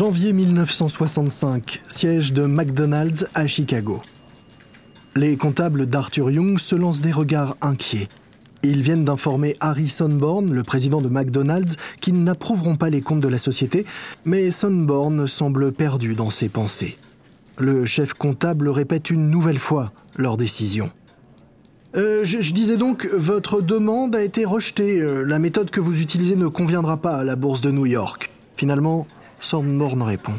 [0.00, 4.00] Janvier 1965, siège de McDonald's à Chicago.
[5.14, 8.08] Les comptables d'Arthur Young se lancent des regards inquiets.
[8.62, 13.28] Ils viennent d'informer Harry Sonborn, le président de McDonald's, qu'ils n'approuveront pas les comptes de
[13.28, 13.84] la société,
[14.24, 16.96] mais Sonborn semble perdu dans ses pensées.
[17.58, 20.90] Le chef comptable répète une nouvelle fois leur décision.
[21.94, 24.98] Euh, je, disais donc, votre demande a été rejetée.
[24.98, 28.30] Euh, la méthode que vous utilisez ne conviendra pas à la bourse de New York.
[28.56, 29.06] Finalement,
[29.40, 30.34] Sonborn répond.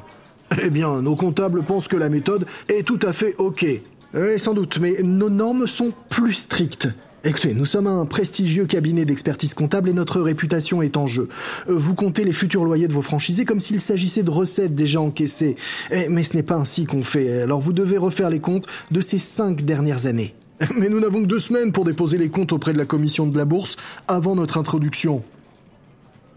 [0.64, 3.66] Eh bien, nos comptables pensent que la méthode est tout à fait OK.
[4.14, 6.90] Oui, sans doute, mais nos normes sont plus strictes.
[7.24, 11.30] Écoutez, nous sommes un prestigieux cabinet d'expertise comptable et notre réputation est en jeu.
[11.68, 15.56] Vous comptez les futurs loyers de vos franchisés comme s'il s'agissait de recettes déjà encaissées.
[15.92, 17.44] Eh, mais ce n'est pas ainsi qu'on fait.
[17.44, 20.34] Alors vous devez refaire les comptes de ces cinq dernières années.
[20.76, 23.38] Mais nous n'avons que deux semaines pour déposer les comptes auprès de la commission de
[23.38, 23.78] la bourse
[24.08, 25.22] avant notre introduction.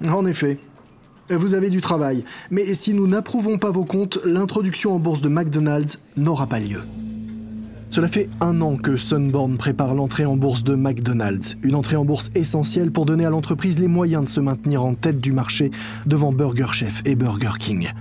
[0.07, 0.59] En effet,
[1.31, 2.25] vous avez du travail.
[2.51, 6.81] Mais si nous n'approuvons pas vos comptes, l'introduction en bourse de McDonald's n'aura pas lieu.
[7.91, 12.05] Cela fait un an que Sunborn prépare l'entrée en bourse de McDonald's, une entrée en
[12.05, 15.71] bourse essentielle pour donner à l'entreprise les moyens de se maintenir en tête du marché
[16.05, 17.93] devant Burger Chef et Burger King.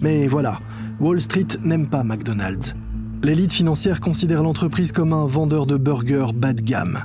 [0.00, 0.60] Mais voilà,
[0.98, 2.74] Wall Street n'aime pas McDonald's.
[3.22, 7.04] L'élite financière considère l'entreprise comme un vendeur de burgers bas de gamme.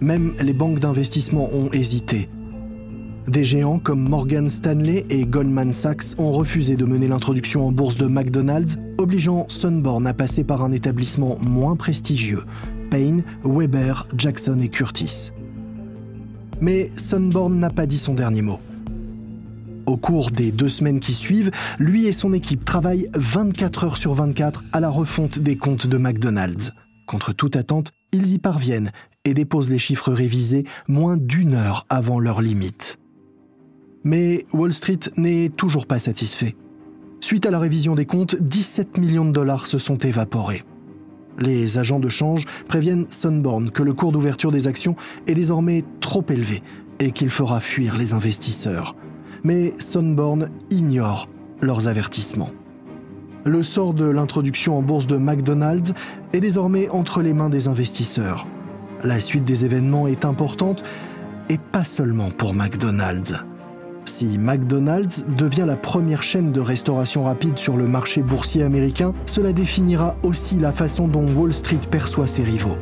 [0.00, 2.30] Même les banques d'investissement ont hésité.
[3.28, 7.96] Des géants comme Morgan Stanley et Goldman Sachs ont refusé de mener l'introduction en bourse
[7.96, 12.42] de McDonald's, obligeant Sunborn à passer par un établissement moins prestigieux,
[12.90, 15.30] Payne, Weber, Jackson et Curtis.
[16.60, 18.60] Mais Sunborn n'a pas dit son dernier mot.
[19.86, 24.12] Au cours des deux semaines qui suivent, lui et son équipe travaillent 24 heures sur
[24.12, 26.72] 24 à la refonte des comptes de McDonald's.
[27.06, 28.92] Contre toute attente, ils y parviennent
[29.24, 32.98] et déposent les chiffres révisés moins d'une heure avant leur limite.
[34.04, 36.54] Mais Wall Street n'est toujours pas satisfait.
[37.20, 40.62] Suite à la révision des comptes, 17 millions de dollars se sont évaporés.
[41.38, 44.94] Les agents de change préviennent Sunborn que le cours d'ouverture des actions
[45.26, 46.62] est désormais trop élevé
[47.00, 48.94] et qu'il fera fuir les investisseurs.
[49.42, 51.28] Mais Sunborn ignore
[51.60, 52.50] leurs avertissements.
[53.46, 55.92] Le sort de l'introduction en bourse de McDonald's
[56.32, 58.46] est désormais entre les mains des investisseurs.
[59.02, 60.82] La suite des événements est importante
[61.50, 63.44] et pas seulement pour McDonald's.
[64.06, 69.52] Si McDonald's devient la première chaîne de restauration rapide sur le marché boursier américain, cela
[69.52, 72.76] définira aussi la façon dont Wall Street perçoit ses rivaux.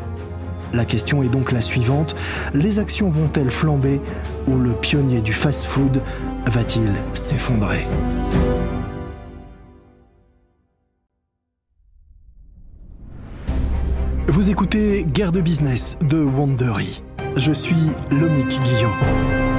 [0.72, 2.16] La question est donc la suivante,
[2.54, 4.00] les actions vont-elles flamber
[4.48, 6.02] ou le pionnier du fast-food
[6.46, 7.86] va-t-il s'effondrer?
[14.26, 17.02] Vous écoutez Guerre de business de Wandery.
[17.36, 17.76] Je suis
[18.10, 19.51] Lomik Guillot.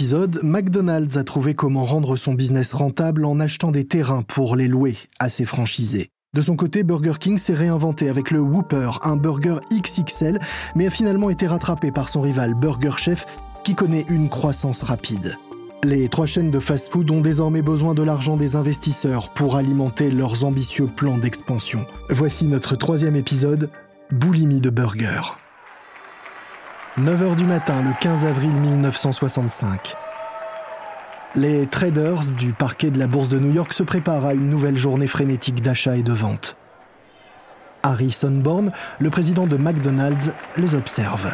[0.00, 4.66] Épisode, McDonald's a trouvé comment rendre son business rentable en achetant des terrains pour les
[4.66, 6.08] louer à ses franchisés.
[6.32, 10.38] De son côté, Burger King s'est réinventé avec le Whopper, un burger XXL,
[10.74, 13.26] mais a finalement été rattrapé par son rival Burger Chef,
[13.62, 15.36] qui connaît une croissance rapide.
[15.84, 20.46] Les trois chaînes de fast-food ont désormais besoin de l'argent des investisseurs pour alimenter leurs
[20.46, 21.84] ambitieux plans d'expansion.
[22.08, 23.68] Voici notre troisième épisode,
[24.10, 25.36] Boulimie de burger.
[26.98, 29.94] 9h du matin, le 15 avril 1965.
[31.36, 34.76] Les traders du parquet de la bourse de New York se préparent à une nouvelle
[34.76, 36.56] journée frénétique d'achat et de vente.
[37.84, 41.32] Harry Sonborn, le président de McDonald's, les observe.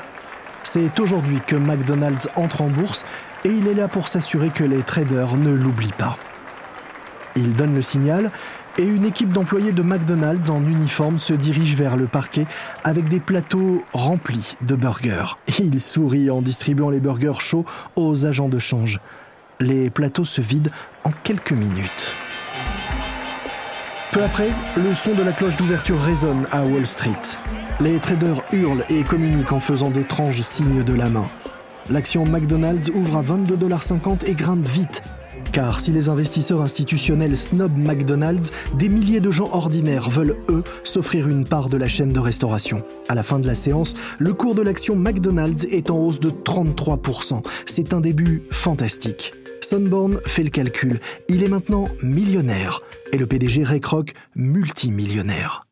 [0.62, 3.06] C'est aujourd'hui que McDonald's entre en bourse
[3.44, 6.18] et il est là pour s'assurer que les traders ne l'oublient pas.
[7.34, 8.30] Il donne le signal
[8.78, 12.46] et une équipe d'employés de McDonald's en uniforme se dirige vers le parquet
[12.84, 15.38] avec des plateaux remplis de burgers.
[15.58, 17.64] Il sourit en distribuant les burgers chauds
[17.96, 19.00] aux agents de change.
[19.60, 20.70] Les plateaux se vident
[21.04, 22.12] en quelques minutes.
[24.12, 27.20] Peu après, le son de la cloche d'ouverture résonne à Wall Street.
[27.80, 31.28] Les traders hurlent et communiquent en faisant d'étranges signes de la main.
[31.90, 35.02] L'action McDonald's ouvre à 22,50$ et grimpe vite
[35.52, 41.28] car si les investisseurs institutionnels snobent McDonald's, des milliers de gens ordinaires veulent, eux, s'offrir
[41.28, 42.82] une part de la chaîne de restauration.
[43.08, 46.30] À la fin de la séance, le cours de l'action McDonald's est en hausse de
[46.30, 47.44] 33%.
[47.66, 49.32] C'est un début fantastique.
[49.60, 51.00] Sunborn fait le calcul.
[51.28, 52.80] Il est maintenant millionnaire.
[53.12, 53.80] Et le PDG Ray
[54.34, 55.66] multimillionnaire.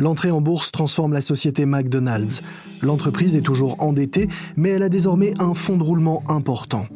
[0.00, 2.40] L'entrée en bourse transforme la société McDonald's.
[2.80, 6.86] L'entreprise est toujours endettée, mais elle a désormais un fonds de roulement important.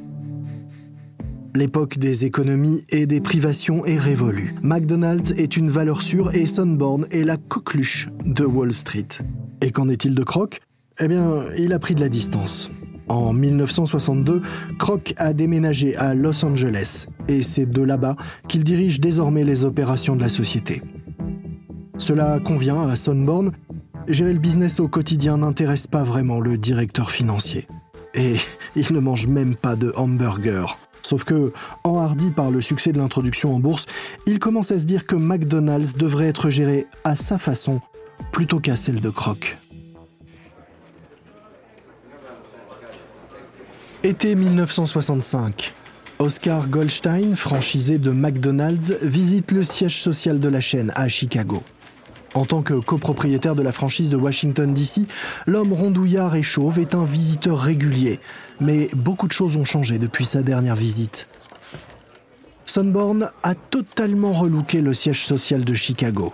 [1.56, 4.56] L'époque des économies et des privations est révolue.
[4.62, 9.06] McDonald's est une valeur sûre et Sunborn est la coqueluche de Wall Street.
[9.62, 10.60] Et qu'en est-il de Croc?
[10.98, 12.72] Eh bien, il a pris de la distance.
[13.06, 14.42] En 1962,
[14.80, 18.16] Kroc a déménagé à Los Angeles et c'est de là-bas
[18.48, 20.82] qu'il dirige désormais les opérations de la société.
[21.98, 23.52] Cela convient à Sunborn.
[24.08, 27.68] Gérer le business au quotidien n'intéresse pas vraiment le directeur financier.
[28.14, 28.34] Et
[28.74, 30.78] il ne mange même pas de hamburger.
[31.04, 31.52] Sauf que,
[31.84, 33.84] enhardi par le succès de l'introduction en bourse,
[34.26, 37.80] il commence à se dire que McDonald's devrait être géré à sa façon
[38.32, 39.58] plutôt qu'à celle de Kroc.
[44.02, 45.72] Été 1965.
[46.18, 51.62] Oscar Goldstein, franchisé de McDonald's, visite le siège social de la chaîne à Chicago.
[52.34, 55.02] En tant que copropriétaire de la franchise de Washington DC,
[55.46, 58.20] l'homme rondouillard et chauve est un visiteur régulier.
[58.60, 61.26] Mais beaucoup de choses ont changé depuis sa dernière visite.
[62.66, 66.32] Sunborn a totalement relooké le siège social de Chicago.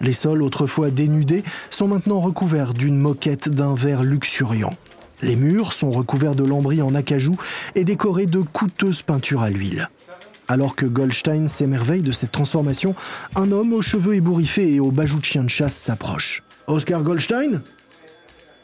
[0.00, 4.76] Les sols, autrefois dénudés, sont maintenant recouverts d'une moquette d'un verre luxuriant.
[5.22, 7.36] Les murs sont recouverts de lambris en acajou
[7.74, 9.88] et décorés de coûteuses peintures à l'huile.
[10.48, 12.94] Alors que Goldstein s'émerveille de cette transformation,
[13.34, 16.42] un homme aux cheveux ébouriffés et au bajou de chien de chasse s'approche.
[16.66, 17.62] Oscar Goldstein?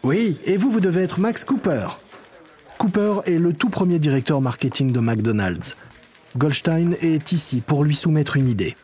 [0.03, 1.87] Oui, et vous, vous devez être Max Cooper.
[2.81, 5.77] Cooper est le tout premier directeur marketing de McDonald's.
[6.39, 8.75] Goldstein est ici pour lui soumettre une idée.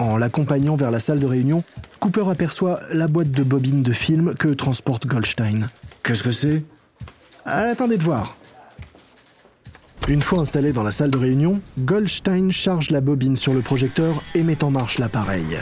[0.00, 1.62] En l'accompagnant vers la salle de réunion,
[2.00, 5.70] Cooper aperçoit la boîte de bobines de film que transporte Goldstein.
[6.02, 6.64] Qu'est-ce que c'est?
[7.44, 8.36] Attendez de voir.
[10.08, 14.24] Une fois installé dans la salle de réunion, Goldstein charge la bobine sur le projecteur
[14.34, 15.58] et met en marche l'appareil.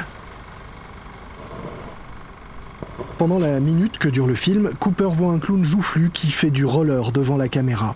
[3.21, 6.65] Pendant la minute que dure le film, Cooper voit un clown joufflu qui fait du
[6.65, 7.95] roller devant la caméra.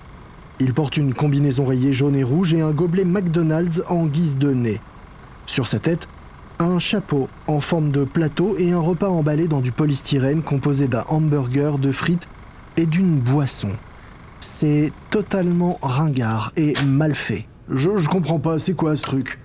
[0.60, 4.52] Il porte une combinaison rayée jaune et rouge et un gobelet McDonald's en guise de
[4.52, 4.80] nez.
[5.46, 6.08] Sur sa tête,
[6.58, 11.06] un chapeau en forme de plateau et un repas emballé dans du polystyrène composé d'un
[11.08, 12.28] hamburger, de frites
[12.76, 13.70] et d'une boisson.
[14.40, 17.46] C'est totalement ringard et mal fait.
[17.70, 19.40] Je, je comprends pas, c'est quoi ce truc?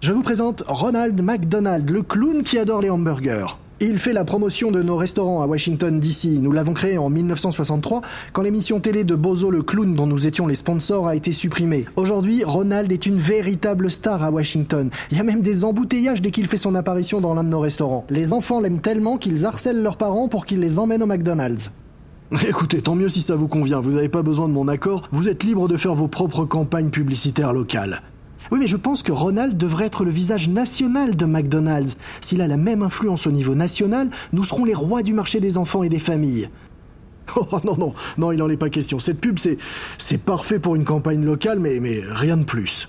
[0.00, 3.46] Je vous présente Ronald McDonald, le clown qui adore les hamburgers.
[3.82, 6.38] Il fait la promotion de nos restaurants à Washington DC.
[6.38, 8.02] Nous l'avons créé en 1963
[8.34, 11.86] quand l'émission télé de Bozo le clown dont nous étions les sponsors a été supprimée.
[11.96, 14.90] Aujourd'hui, Ronald est une véritable star à Washington.
[15.10, 17.60] Il y a même des embouteillages dès qu'il fait son apparition dans l'un de nos
[17.60, 18.04] restaurants.
[18.10, 21.70] Les enfants l'aiment tellement qu'ils harcèlent leurs parents pour qu'ils les emmènent au McDonald's.
[22.46, 25.26] Écoutez, tant mieux si ça vous convient, vous n'avez pas besoin de mon accord, vous
[25.26, 28.02] êtes libre de faire vos propres campagnes publicitaires locales.
[28.50, 31.96] Oui, mais je pense que Ronald devrait être le visage national de McDonald's.
[32.20, 35.56] S'il a la même influence au niveau national, nous serons les rois du marché des
[35.56, 36.48] enfants et des familles.
[37.36, 38.98] Oh non, non, non, il n'en est pas question.
[38.98, 42.88] Cette pub, c'est, parfait pour une campagne locale, mais, mais rien de plus.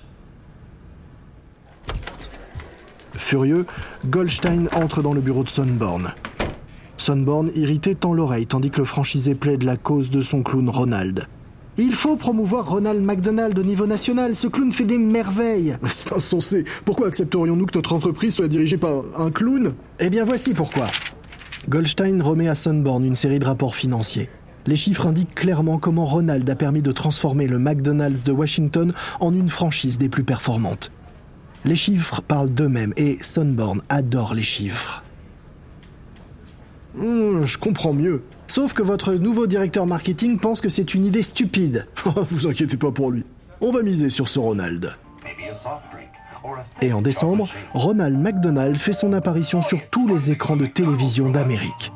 [3.12, 3.66] Furieux,
[4.06, 6.12] Goldstein entre dans le bureau de Sunborn.
[6.96, 11.28] Sunborn irrité tend l'oreille tandis que le franchisé plaide la cause de son clown Ronald.
[11.78, 15.78] Il faut promouvoir Ronald McDonald au niveau national, ce clown fait des merveilles.
[15.86, 16.64] C'est insensé.
[16.84, 19.72] Pourquoi accepterions-nous que notre entreprise soit dirigée par un clown?
[19.98, 20.88] Eh bien voici pourquoi.
[21.70, 24.28] Goldstein remet à Sunborn une série de rapports financiers.
[24.66, 29.34] Les chiffres indiquent clairement comment Ronald a permis de transformer le McDonald's de Washington en
[29.34, 30.92] une franchise des plus performantes.
[31.64, 35.02] Les chiffres parlent d'eux-mêmes et Sunborn adore les chiffres.
[36.94, 38.22] Hmm, je comprends mieux.
[38.48, 41.86] Sauf que votre nouveau directeur marketing pense que c'est une idée stupide.
[42.28, 43.24] Vous inquiétez pas pour lui.
[43.60, 44.92] On va miser sur ce Ronald.
[46.80, 51.92] Et en décembre, Ronald McDonald fait son apparition sur tous les écrans de télévision d'Amérique.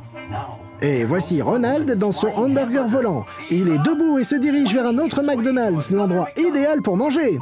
[0.83, 3.25] Et voici Ronald dans son hamburger volant.
[3.51, 7.39] Il est debout et se dirige vers un autre McDonald's, l'endroit idéal pour manger.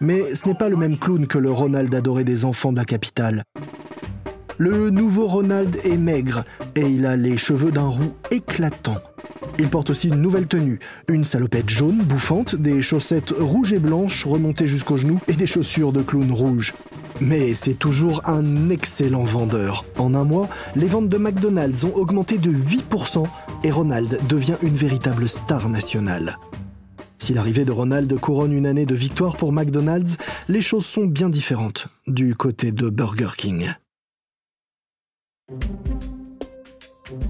[0.00, 2.84] Mais ce n'est pas le même clown que le Ronald adoré des enfants de la
[2.84, 3.42] capitale.
[4.60, 8.98] Le nouveau Ronald est maigre et il a les cheveux d'un roux éclatant.
[9.60, 14.26] Il porte aussi une nouvelle tenue, une salopette jaune bouffante, des chaussettes rouges et blanches
[14.26, 16.74] remontées jusqu'aux genoux et des chaussures de clown rouge.
[17.20, 19.84] Mais c'est toujours un excellent vendeur.
[19.96, 23.26] En un mois, les ventes de McDonald's ont augmenté de 8%
[23.62, 26.36] et Ronald devient une véritable star nationale.
[27.18, 30.16] Si l'arrivée de Ronald couronne une année de victoire pour McDonald's,
[30.48, 33.72] les choses sont bien différentes du côté de Burger King.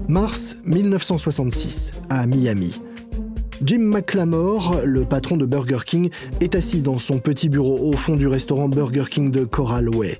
[0.09, 2.79] Mars 1966, à Miami.
[3.63, 6.09] Jim McLamore, le patron de Burger King,
[6.41, 10.19] est assis dans son petit bureau au fond du restaurant Burger King de Coral Way.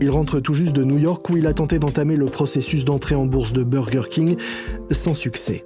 [0.00, 3.14] Il rentre tout juste de New York où il a tenté d'entamer le processus d'entrée
[3.14, 4.36] en bourse de Burger King
[4.90, 5.64] sans succès.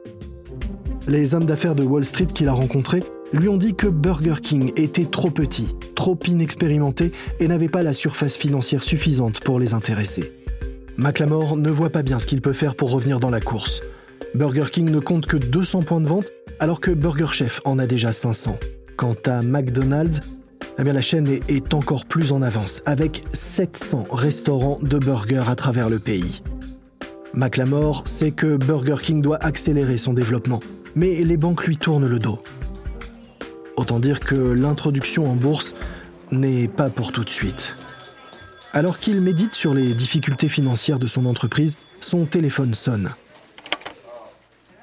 [1.09, 4.73] Les hommes d'affaires de Wall Street qu'il a rencontrés lui ont dit que Burger King
[4.77, 10.38] était trop petit, trop inexpérimenté et n'avait pas la surface financière suffisante pour les intéresser.
[11.01, 13.83] McLamore ne voit pas bien ce qu'il peut faire pour revenir dans la course.
[14.35, 16.27] Burger King ne compte que 200 points de vente
[16.59, 18.59] alors que Burger Chef en a déjà 500.
[18.97, 20.21] Quant à McDonald's,
[20.77, 25.55] eh la chaîne est, est encore plus en avance, avec 700 restaurants de burgers à
[25.55, 26.43] travers le pays.
[27.33, 30.59] McLamore sait que Burger King doit accélérer son développement,
[30.97, 32.41] mais les banques lui tournent le dos.
[33.77, 35.75] Autant dire que l'introduction en bourse
[36.33, 37.77] n'est pas pour tout de suite.
[38.79, 43.13] Alors qu'il médite sur les difficultés financières de son entreprise, son téléphone sonne.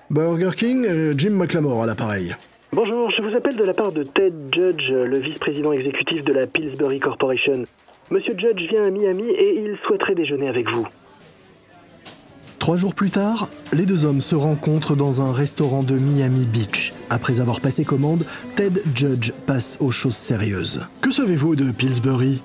[0.10, 2.36] Burger King, euh, Jim McLamore à l'appareil.
[2.74, 6.46] Bonjour, je vous appelle de la part de Ted Judge, le vice-président exécutif de la
[6.46, 7.64] Pillsbury Corporation.
[8.12, 10.86] Monsieur Judge vient à Miami et il souhaiterait déjeuner avec vous.
[12.60, 16.92] Trois jours plus tard, les deux hommes se rencontrent dans un restaurant de Miami Beach.
[17.10, 18.26] Après avoir passé commande,
[18.58, 20.82] Ted Judge passe aux choses sérieuses.
[21.00, 22.42] Que savez-vous de Pillsbury?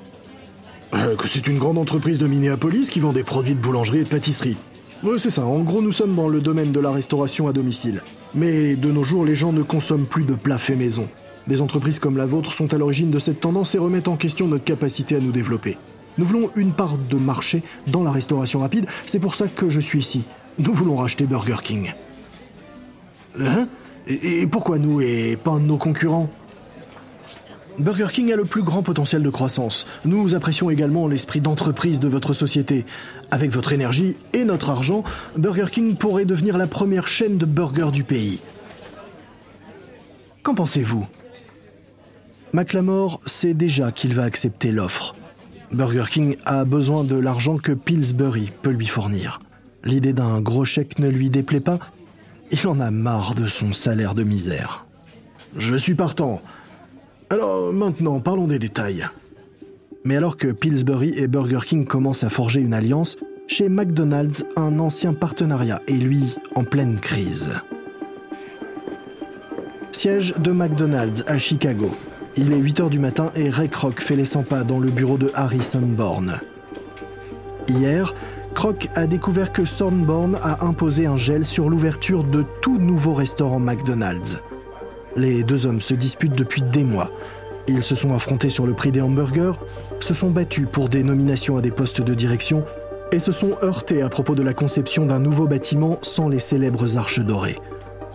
[0.95, 4.05] Euh, Que c'est une grande entreprise de Minneapolis qui vend des produits de boulangerie et
[4.05, 4.57] de pâtisserie.
[5.03, 5.45] Oui, c'est ça.
[5.45, 8.03] En gros, nous sommes dans le domaine de la restauration à domicile.
[8.35, 11.09] Mais de nos jours, les gens ne consomment plus de plats faits maison.
[11.47, 14.47] Des entreprises comme la vôtre sont à l'origine de cette tendance et remettent en question
[14.47, 15.79] notre capacité à nous développer.
[16.19, 19.81] Nous voulons une part de marché dans la restauration rapide, c'est pour ça que je
[19.81, 20.23] suis ici.
[20.59, 21.93] Nous voulons racheter Burger King.
[23.41, 23.69] Hein?
[24.07, 26.29] Et, pourquoi nous et pas nos concurrents?
[27.79, 29.87] Burger King a le plus grand potentiel de croissance.
[30.05, 32.85] Nous apprécions également l'esprit d'entreprise de votre société.
[33.31, 35.05] Avec votre énergie et notre argent,
[35.37, 38.41] Burger King pourrait devenir la première chaîne de burgers du pays.
[40.43, 41.07] Qu'en pensez-vous?
[42.53, 45.15] McLamore sait déjà qu'il va accepter l'offre.
[45.73, 49.41] Burger King a besoin de l'argent que Pillsbury peut lui fournir.
[49.85, 51.79] L'idée d'un gros chèque ne lui déplaît pas.
[52.51, 54.85] Il en a marre de son salaire de misère.
[55.57, 56.43] Je suis partant.
[57.33, 59.07] Alors maintenant, parlons des détails.
[60.05, 64.81] Mais alors que Pillsbury et Burger King commencent à forger une alliance, chez McDonald's, un
[64.81, 67.51] ancien partenariat est lui en pleine crise.
[69.93, 71.91] Siège de McDonald's à Chicago.
[72.37, 75.17] Il est 8h du matin et Ray Kroc fait les 100 pas dans le bureau
[75.17, 76.41] de Harry Sunborn.
[77.69, 78.13] Hier,
[78.55, 83.61] Kroc a découvert que Sunborn a imposé un gel sur l'ouverture de tout nouveau restaurant
[83.61, 84.41] McDonald's.
[85.17, 87.11] Les deux hommes se disputent depuis des mois.
[87.69, 89.59] Ils se sont affrontés sur le prix des hamburgers,
[90.01, 92.65] se sont battus pour des nominations à des postes de direction
[93.13, 96.97] et se sont heurtés à propos de la conception d'un nouveau bâtiment sans les célèbres
[96.97, 97.59] arches dorées.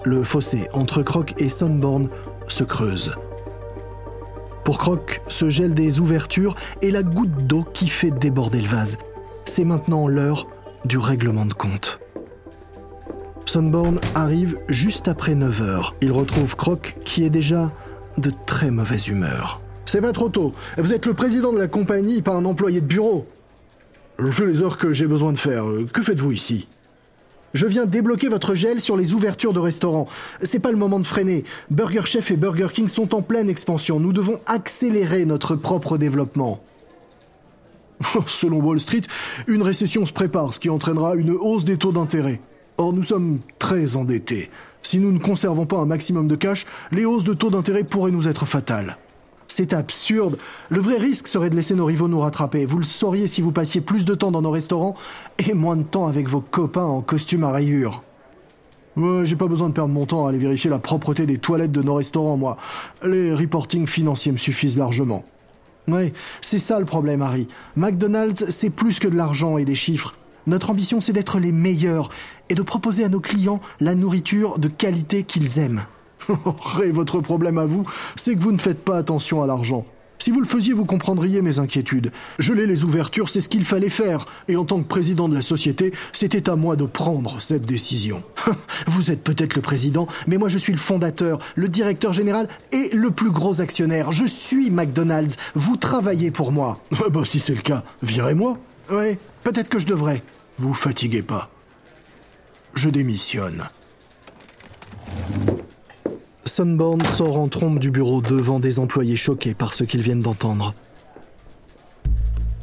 [0.03, 2.09] Le fossé entre Kroc et Sunborn
[2.47, 3.13] se creuse.
[4.63, 8.97] Pour Croc, ce gel des ouvertures est la goutte d'eau qui fait déborder le vase.
[9.45, 10.47] C'est maintenant l'heure
[10.85, 11.99] du règlement de compte.
[13.45, 17.71] Sunborn arrive juste après 9 h Il retrouve Croc qui est déjà
[18.17, 19.61] de très mauvaise humeur.
[19.85, 20.53] C'est pas trop tôt.
[20.77, 23.27] Vous êtes le président de la compagnie, pas un employé de bureau.
[24.17, 25.65] Je fais les heures que j'ai besoin de faire.
[25.93, 26.67] Que faites-vous ici?
[27.53, 30.07] Je viens débloquer votre gel sur les ouvertures de restaurants.
[30.41, 31.43] C'est pas le moment de freiner.
[31.69, 33.99] Burger Chef et Burger King sont en pleine expansion.
[33.99, 36.61] Nous devons accélérer notre propre développement.
[38.27, 39.03] Selon Wall Street,
[39.47, 42.41] une récession se prépare, ce qui entraînera une hausse des taux d'intérêt.
[42.77, 44.49] Or, nous sommes très endettés.
[44.83, 48.11] Si nous ne conservons pas un maximum de cash, les hausses de taux d'intérêt pourraient
[48.11, 48.97] nous être fatales.
[49.47, 50.37] C'est absurde.
[50.69, 52.65] Le vrai risque serait de laisser nos rivaux nous rattraper.
[52.65, 54.95] Vous le sauriez si vous passiez plus de temps dans nos restaurants
[55.39, 58.03] et moins de temps avec vos copains en costume à rayures.
[58.97, 61.71] Ouais, j'ai pas besoin de perdre mon temps à aller vérifier la propreté des toilettes
[61.71, 62.57] de nos restaurants, moi.
[63.03, 65.23] Les reportings financiers me suffisent largement.
[65.87, 67.47] Oui, c'est ça le problème, Harry.
[67.75, 70.15] McDonald's, c'est plus que de l'argent et des chiffres.
[70.47, 72.09] Notre ambition, c'est d'être les meilleurs
[72.49, 75.85] et de proposer à nos clients la nourriture de qualité qu'ils aiment.
[76.59, 77.83] Ray, votre problème à vous,
[78.15, 79.85] c'est que vous ne faites pas attention à l'argent.
[80.17, 82.11] Si vous le faisiez, vous comprendriez mes inquiétudes.
[82.39, 85.41] Geler les ouvertures, c'est ce qu'il fallait faire, et en tant que président de la
[85.41, 88.23] société, c'était à moi de prendre cette décision.
[88.87, 92.89] vous êtes peut-être le président, mais moi je suis le fondateur, le directeur général et
[92.93, 94.11] le plus gros actionnaire.
[94.13, 96.79] Je suis McDonald's, vous travaillez pour moi.
[97.11, 98.57] bah si c'est le cas, virez-moi.
[98.91, 100.23] Oui, peut-être que je devrais.
[100.57, 101.49] Vous fatiguez pas.
[102.75, 103.63] Je démissionne.
[106.45, 110.73] Sunborn sort en trompe du bureau devant des employés choqués par ce qu'ils viennent d'entendre.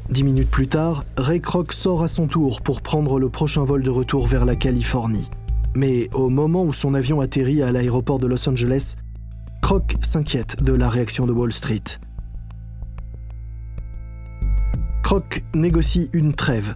[0.09, 3.83] Dix minutes plus tard, Ray Kroc sort à son tour pour prendre le prochain vol
[3.83, 5.31] de retour vers la Californie.
[5.75, 8.95] Mais au moment où son avion atterrit à l'aéroport de Los Angeles,
[9.63, 11.83] Kroc s'inquiète de la réaction de Wall Street.
[15.03, 16.75] Kroc négocie une trêve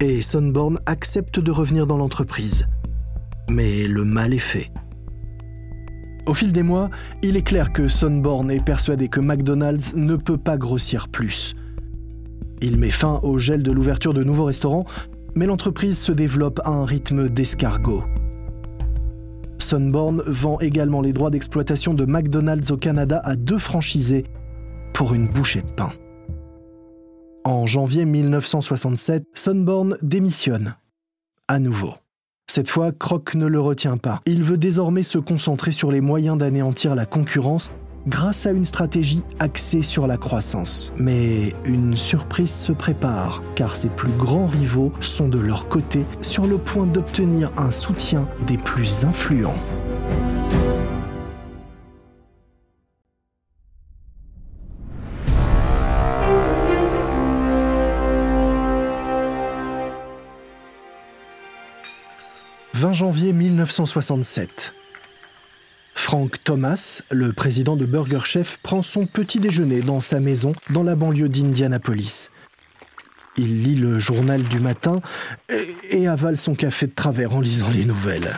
[0.00, 2.66] et Sonborn accepte de revenir dans l'entreprise.
[3.50, 4.70] Mais le mal est fait.
[6.26, 6.88] Au fil des mois,
[7.22, 11.54] il est clair que Sonborn est persuadé que McDonald's ne peut pas grossir plus.
[12.62, 14.84] Il met fin au gel de l'ouverture de nouveaux restaurants,
[15.34, 18.04] mais l'entreprise se développe à un rythme d'escargot.
[19.58, 24.24] Sunborn vend également les droits d'exploitation de McDonald's au Canada à deux franchisés
[24.94, 25.92] pour une bouchée de pain.
[27.44, 30.76] En janvier 1967, Sunborn démissionne.
[31.48, 31.94] À nouveau.
[32.50, 34.20] Cette fois, Kroc ne le retient pas.
[34.26, 37.70] Il veut désormais se concentrer sur les moyens d'anéantir la concurrence
[38.06, 40.92] grâce à une stratégie axée sur la croissance.
[40.98, 46.46] Mais une surprise se prépare, car ses plus grands rivaux sont de leur côté sur
[46.46, 49.58] le point d'obtenir un soutien des plus influents.
[62.90, 64.72] «20 janvier 1967.
[65.94, 70.82] Frank Thomas, le président de Burger Chef, prend son petit déjeuner dans sa maison dans
[70.82, 72.30] la banlieue d'Indianapolis.
[73.36, 75.00] Il lit le journal du matin
[75.88, 78.36] et, avale son café de travers en lisant les nouvelles.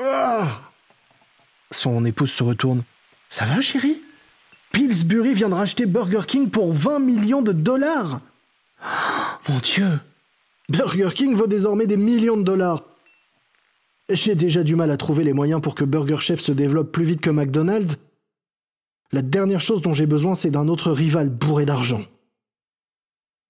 [0.00, 0.62] Ah
[1.70, 2.82] son épouse se retourne.
[3.30, 4.02] Ça va, chérie?
[4.72, 8.22] Pillsbury vient de racheter Burger King pour 20 millions de dollars.
[9.48, 10.00] mon Dieu
[10.68, 12.82] Burger King vaut désormais des millions de dollars.
[14.10, 17.04] J'ai déjà du mal à trouver les moyens pour que Burger Chef se développe plus
[17.04, 17.98] vite que McDonald's.
[19.12, 22.02] La dernière chose dont j'ai besoin, c'est d'un autre rival bourré d'argent.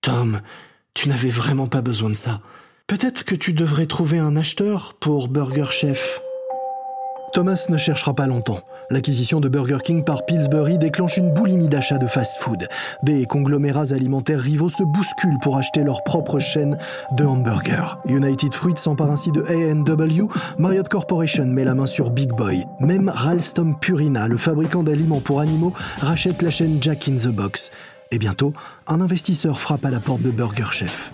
[0.00, 0.40] Tom,
[0.94, 2.40] tu n'avais vraiment pas besoin de ça.
[2.88, 6.20] Peut-être que tu devrais trouver un acheteur pour Burger Chef.
[7.32, 8.62] Thomas ne cherchera pas longtemps.
[8.90, 12.68] L'acquisition de Burger King par Pillsbury déclenche une boulimie d'achat de fast-food.
[13.02, 16.78] Des conglomérats alimentaires rivaux se bousculent pour acheter leur propre chaîne
[17.12, 17.99] de hamburgers.
[18.09, 22.64] United Fruit s'empare ainsi de A&W, Marriott Corporation met la main sur Big Boy.
[22.81, 27.70] Même Ralstom Purina, le fabricant d'aliments pour animaux, rachète la chaîne Jack in the Box.
[28.11, 28.55] Et bientôt,
[28.87, 31.12] un investisseur frappe à la porte de Burger Chef.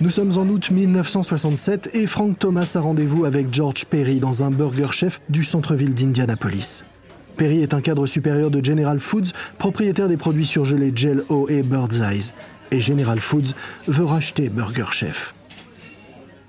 [0.00, 4.50] Nous sommes en août 1967 et Frank Thomas a rendez-vous avec George Perry dans un
[4.50, 6.82] burger chef du centre-ville d'Indianapolis.
[7.36, 11.62] Perry est un cadre supérieur de General Foods, propriétaire des produits surgelés Gel O et
[11.62, 12.32] Bird's Eyes.
[12.72, 13.54] Et General Foods
[13.86, 15.32] veut racheter Burger Chef.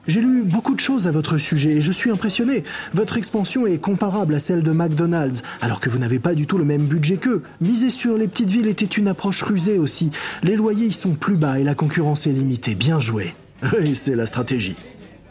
[0.08, 2.64] J'ai lu beaucoup de choses à votre sujet et je suis impressionné.
[2.94, 6.58] Votre expansion est comparable à celle de McDonald's, alors que vous n'avez pas du tout
[6.58, 7.42] le même budget qu'eux.
[7.60, 10.12] Miser sur les petites villes était une approche rusée aussi.
[10.44, 12.76] Les loyers y sont plus bas et la concurrence est limitée.
[12.76, 13.34] Bien joué.
[13.80, 14.76] Oui, c'est la stratégie.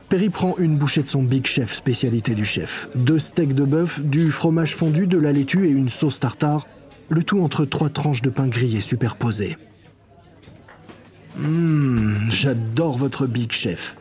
[0.09, 2.89] Perry prend une bouchée de son Big Chef, spécialité du chef.
[2.95, 6.67] Deux steaks de bœuf, du fromage fondu, de la laitue et une sauce tartare.
[7.11, 9.57] Le tout entre trois tranches de pain grillé superposées.
[11.39, 13.97] Hum, j'adore votre Big Chef.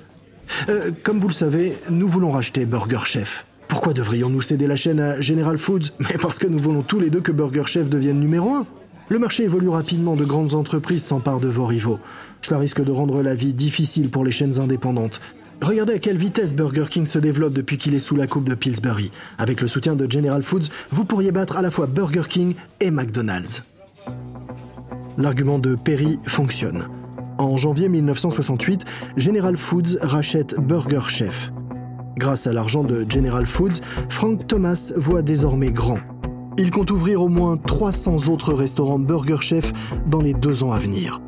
[0.69, 3.45] Euh, comme vous le savez, nous voulons racheter Burger Chef.
[3.67, 5.91] Pourquoi devrions-nous céder la chaîne à General Foods?
[5.99, 8.65] Mais parce que nous voulons tous les deux que Burger Chef devienne numéro un.
[9.09, 11.99] Le marché évolue rapidement, de grandes entreprises s'emparent de vos rivaux.
[12.41, 15.21] Cela risque de rendre la vie difficile pour les chaînes indépendantes.
[15.61, 18.55] Regardez à quelle vitesse Burger King se développe depuis qu'il est sous la coupe de
[18.55, 19.11] Pillsbury.
[19.37, 22.91] Avec le soutien de General Foods, vous pourriez battre à la fois Burger King et
[22.91, 23.63] McDonald's.
[25.17, 26.87] L'argument de Perry fonctionne.
[27.43, 28.85] En janvier 1968,
[29.17, 31.51] General Foods rachète Burger Chef.
[32.15, 35.99] Grâce à l'argent de General Foods, Frank Thomas voit désormais grand.
[36.57, 39.73] Il compte ouvrir au moins 300 autres restaurants Burger Chef
[40.07, 41.21] dans les deux ans à venir.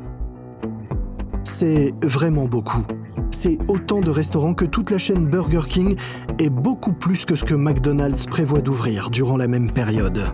[1.44, 2.82] C'est vraiment beaucoup.
[3.30, 5.96] C'est autant de restaurants que toute la chaîne Burger King
[6.38, 10.32] et beaucoup plus que ce que McDonald's prévoit d'ouvrir durant la même période.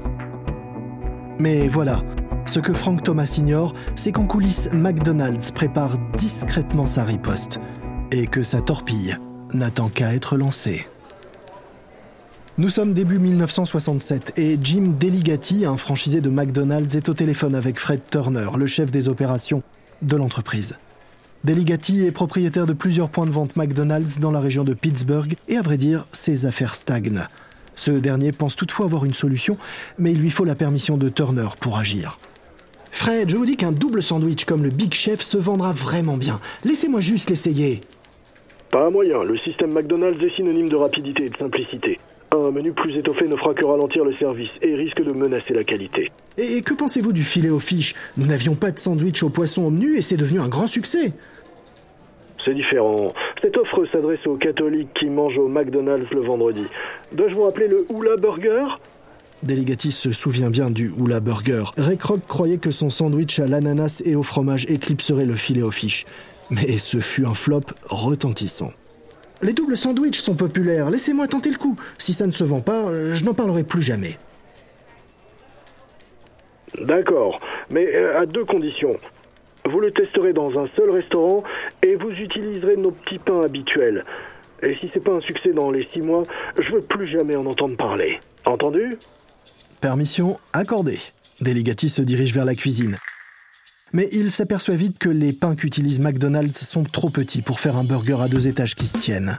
[1.40, 2.04] Mais voilà,
[2.52, 7.58] ce que Frank Thomas ignore, c'est qu'en coulisses, McDonald's prépare discrètement sa riposte
[8.10, 9.16] et que sa torpille
[9.54, 10.86] n'attend qu'à être lancée.
[12.58, 17.78] Nous sommes début 1967 et Jim Deligati, un franchisé de McDonald's, est au téléphone avec
[17.78, 19.62] Fred Turner, le chef des opérations
[20.02, 20.74] de l'entreprise.
[21.44, 25.56] Deligati est propriétaire de plusieurs points de vente McDonald's dans la région de Pittsburgh et
[25.56, 27.26] à vrai dire, ses affaires stagnent.
[27.74, 29.56] Ce dernier pense toutefois avoir une solution,
[29.96, 32.18] mais il lui faut la permission de Turner pour agir.
[32.92, 36.40] Fred, je vous dis qu'un double sandwich comme le Big Chef se vendra vraiment bien.
[36.64, 37.80] Laissez-moi juste l'essayer.
[38.70, 41.98] Pas moyen, le système McDonald's est synonyme de rapidité et de simplicité.
[42.30, 45.64] Un menu plus étoffé ne fera que ralentir le service et risque de menacer la
[45.64, 46.12] qualité.
[46.38, 47.94] Et que pensez-vous du filet aux fiches?
[48.16, 51.12] Nous n'avions pas de sandwich au poisson au menu et c'est devenu un grand succès.
[52.44, 53.14] C'est différent.
[53.40, 56.64] Cette offre s'adresse aux catholiques qui mangent au McDonald's le vendredi.
[57.12, 58.64] Dois-je vous rappeler le Hula Burger?
[59.42, 61.64] Delegatis se souvient bien du Oula Burger.
[61.76, 65.70] Ray Kroc croyait que son sandwich à l'ananas et au fromage éclipserait le filet aux
[65.70, 66.06] fiches.
[66.50, 68.72] Mais ce fut un flop retentissant.
[69.42, 71.76] Les doubles sandwichs sont populaires, laissez-moi tenter le coup.
[71.98, 74.16] Si ça ne se vend pas, euh, je n'en parlerai plus jamais.
[76.80, 78.96] D'accord, mais euh, à deux conditions.
[79.64, 81.42] Vous le testerez dans un seul restaurant
[81.82, 84.04] et vous utiliserez nos petits pains habituels.
[84.62, 86.22] Et si c'est pas un succès dans les six mois,
[86.56, 88.20] je veux plus jamais en entendre parler.
[88.44, 88.96] Entendu?
[89.82, 91.00] Permission accordée.
[91.40, 92.96] Delegati se dirige vers la cuisine.
[93.92, 97.82] Mais il s'aperçoit vite que les pains qu'utilise McDonald's sont trop petits pour faire un
[97.82, 99.36] burger à deux étages qui se tiennent.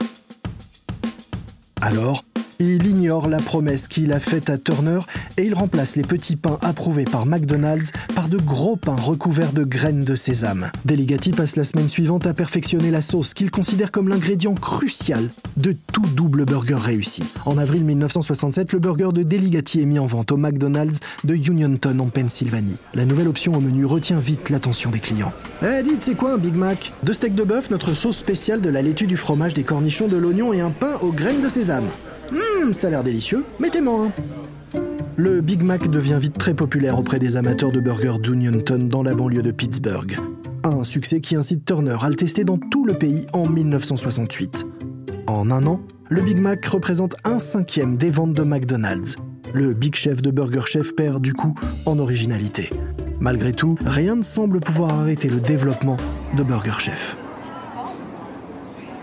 [1.80, 2.24] Alors,
[2.58, 5.00] il ignore la promesse qu'il a faite à Turner
[5.36, 9.64] et il remplace les petits pains approuvés par McDonald's par de gros pains recouverts de
[9.64, 10.70] graines de sésame.
[10.84, 15.74] Deligati passe la semaine suivante à perfectionner la sauce qu'il considère comme l'ingrédient crucial de
[15.92, 17.22] tout double burger réussi.
[17.46, 21.98] En avril 1967, le burger de Deligati est mis en vente au McDonald's de Unionton
[21.98, 22.76] en Pennsylvanie.
[22.94, 25.32] La nouvelle option au menu retient vite l'attention des clients.
[25.62, 26.92] Eh dites, c'est quoi un Big Mac?
[27.02, 30.16] Deux steaks de bœuf, notre sauce spéciale de la laitue, du fromage, des cornichons, de
[30.16, 31.84] l'oignon et un pain aux graines de sésame.
[32.32, 34.78] Hum, ça a l'air délicieux, mettez-moi un.
[35.16, 39.14] Le Big Mac devient vite très populaire auprès des amateurs de burgers d'Unionton dans la
[39.14, 40.16] banlieue de Pittsburgh.
[40.64, 44.66] Un succès qui incite Turner à le tester dans tout le pays en 1968.
[45.26, 49.16] En un an, le Big Mac représente un cinquième des ventes de McDonald's.
[49.52, 51.54] Le Big Chef de Burger Chef perd du coup
[51.86, 52.70] en originalité.
[53.20, 55.96] Malgré tout, rien ne semble pouvoir arrêter le développement
[56.36, 57.16] de Burger Chef.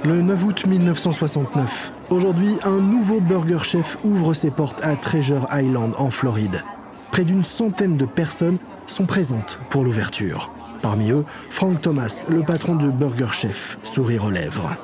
[0.03, 5.93] Le 9 août 1969, aujourd'hui, un nouveau Burger Chef ouvre ses portes à Treasure Island
[5.95, 6.63] en Floride.
[7.11, 10.51] Près d'une centaine de personnes sont présentes pour l'ouverture.
[10.81, 14.75] Parmi eux, Frank Thomas, le patron de Burger Chef, sourire aux lèvres.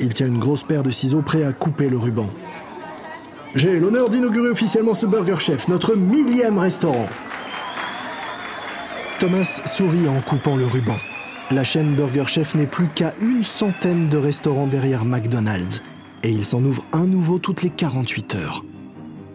[0.00, 2.28] Il tient une grosse paire de ciseaux prêt à couper le ruban.
[3.54, 7.08] J'ai l'honneur d'inaugurer officiellement ce Burger Chef, notre millième restaurant.
[9.18, 10.98] Thomas sourit en coupant le ruban.
[11.52, 15.82] La chaîne Burger Chef n'est plus qu'à une centaine de restaurants derrière McDonald's,
[16.22, 18.64] et il s'en ouvre un nouveau toutes les 48 heures.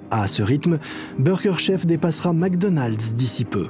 [0.09, 0.79] À ce rythme,
[1.19, 3.67] Burger Chef dépassera McDonald's d'ici peu.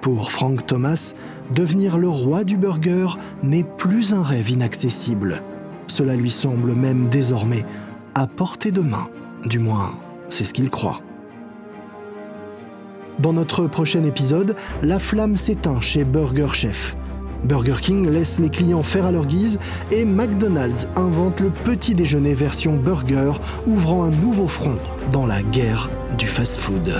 [0.00, 1.12] Pour Frank Thomas,
[1.54, 3.08] devenir le roi du burger
[3.42, 5.42] n'est plus un rêve inaccessible.
[5.88, 7.66] Cela lui semble même désormais
[8.14, 9.10] à portée de main.
[9.44, 9.90] Du moins,
[10.30, 11.02] c'est ce qu'il croit.
[13.18, 16.96] Dans notre prochain épisode, la flamme s'éteint chez Burger Chef.
[17.44, 19.58] Burger King laisse les clients faire à leur guise
[19.92, 23.32] et McDonald's invente le petit déjeuner version burger,
[23.66, 24.76] ouvrant un nouveau front
[25.12, 26.92] dans la guerre du fast-food.